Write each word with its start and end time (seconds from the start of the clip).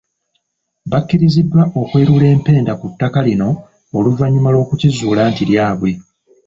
Bakiriziddwa 0.91 1.63
okwerula 1.81 2.25
empenda 2.35 2.73
ku 2.79 2.85
ttaka 2.91 3.19
lino 3.27 3.49
oluvannyuma 3.97 4.49
lw'okukizuula 4.53 5.21
nti 5.31 5.43
lyabwe 5.49 5.91